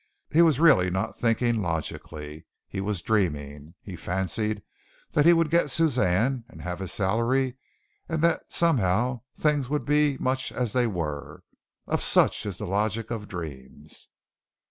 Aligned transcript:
He 0.31 0.41
was 0.41 0.59
really 0.59 0.89
not 0.89 1.19
thinking 1.19 1.61
logically. 1.61 2.47
He 2.67 2.81
was 2.81 3.03
dreaming. 3.03 3.75
He 3.83 3.95
fancied 3.95 4.63
that 5.11 5.27
he 5.27 5.33
would 5.33 5.51
get 5.51 5.69
Suzanne 5.69 6.43
and 6.47 6.59
have 6.63 6.79
his 6.79 6.91
salary, 6.91 7.57
and 8.09 8.19
that 8.23 8.51
somehow 8.51 9.21
things 9.37 9.69
would 9.69 9.85
be 9.85 10.17
much 10.17 10.51
as 10.51 10.73
they 10.73 10.87
were. 10.87 11.43
Of 11.85 12.01
such 12.01 12.47
is 12.47 12.57
the 12.57 12.65
logic 12.65 13.11
of 13.11 13.27
dreams. 13.27 14.09